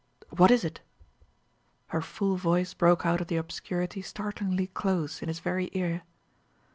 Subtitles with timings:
[0.35, 0.81] "What is it?"
[1.89, 6.01] Her full voice broke out of the obscurity startlingly close, in his very ear.